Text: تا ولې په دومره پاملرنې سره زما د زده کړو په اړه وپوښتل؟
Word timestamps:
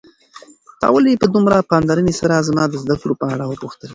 تا 0.79 0.87
ولې 0.93 1.21
په 1.21 1.27
دومره 1.33 1.57
پاملرنې 1.71 2.13
سره 2.19 2.45
زما 2.47 2.63
د 2.69 2.73
زده 2.83 2.95
کړو 3.01 3.13
په 3.21 3.25
اړه 3.33 3.43
وپوښتل؟ 3.47 3.89